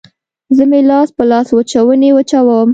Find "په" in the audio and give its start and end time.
1.17-1.23